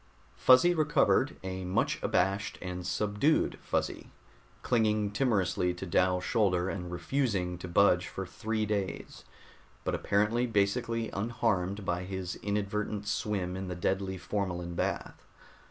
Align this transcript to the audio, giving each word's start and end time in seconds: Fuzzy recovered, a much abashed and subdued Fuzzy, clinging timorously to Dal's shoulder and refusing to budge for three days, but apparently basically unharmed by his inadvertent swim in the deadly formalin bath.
Fuzzy 0.35 0.73
recovered, 0.73 1.35
a 1.43 1.63
much 1.63 1.99
abashed 2.01 2.57
and 2.59 2.87
subdued 2.87 3.59
Fuzzy, 3.59 4.09
clinging 4.63 5.11
timorously 5.11 5.75
to 5.75 5.85
Dal's 5.85 6.23
shoulder 6.23 6.69
and 6.71 6.91
refusing 6.91 7.55
to 7.59 7.67
budge 7.67 8.07
for 8.07 8.25
three 8.25 8.65
days, 8.65 9.25
but 9.83 9.93
apparently 9.93 10.47
basically 10.47 11.11
unharmed 11.11 11.85
by 11.85 12.03
his 12.05 12.35
inadvertent 12.37 13.07
swim 13.07 13.55
in 13.55 13.67
the 13.67 13.75
deadly 13.75 14.17
formalin 14.17 14.73
bath. 14.73 15.23